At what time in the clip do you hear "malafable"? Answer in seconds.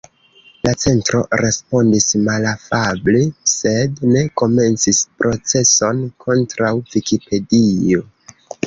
2.29-3.23